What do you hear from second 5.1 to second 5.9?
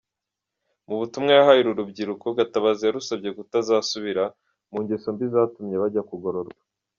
mbi zatumye